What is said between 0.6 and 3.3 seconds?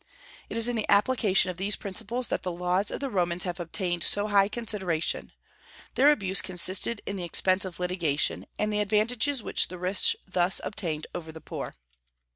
in the application of these principles that the laws of the